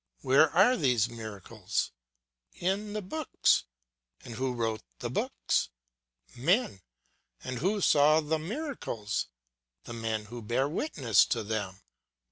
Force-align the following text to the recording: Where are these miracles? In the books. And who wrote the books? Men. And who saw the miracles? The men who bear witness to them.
Where 0.21 0.49
are 0.49 0.75
these 0.77 1.07
miracles? 1.09 1.91
In 2.55 2.93
the 2.93 3.03
books. 3.03 3.65
And 4.23 4.33
who 4.33 4.55
wrote 4.55 4.81
the 4.97 5.11
books? 5.11 5.69
Men. 6.35 6.81
And 7.43 7.59
who 7.59 7.81
saw 7.81 8.19
the 8.19 8.39
miracles? 8.39 9.27
The 9.83 9.93
men 9.93 10.25
who 10.25 10.41
bear 10.41 10.67
witness 10.67 11.23
to 11.27 11.43
them. 11.43 11.81